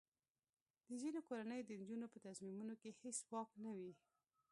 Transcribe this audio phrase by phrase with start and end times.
[0.87, 3.91] د ځینو کورنیو د نجونو په تصمیمونو کې هیڅ واک نه وي.